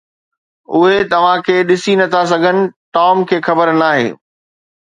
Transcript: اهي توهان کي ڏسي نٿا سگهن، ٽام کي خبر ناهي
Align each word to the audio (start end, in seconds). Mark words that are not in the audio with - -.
اهي 0.77 0.95
توهان 1.11 1.37
کي 1.47 1.55
ڏسي 1.67 1.93
نٿا 2.01 2.21
سگهن، 2.31 2.57
ٽام 2.97 3.17
کي 3.29 3.37
خبر 3.49 3.67
ناهي 3.83 4.07